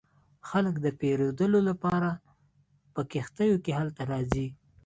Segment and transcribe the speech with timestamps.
[0.49, 2.09] خلک د پیرودلو لپاره
[2.93, 4.47] په کښتیو کې هلته راځي